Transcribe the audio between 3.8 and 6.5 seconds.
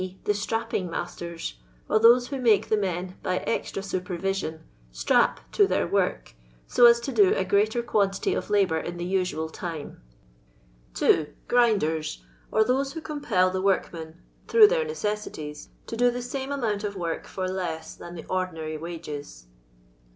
supervision)" strap "to their work,